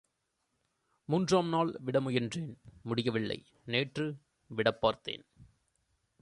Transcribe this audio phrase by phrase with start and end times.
[1.09, 2.51] மூன்றாம்நாள் விட முயன்றேன்
[2.83, 3.39] முடிய வில்லை,
[3.65, 4.05] நேற்று
[4.49, 5.25] விடப்பார்த்தேன்.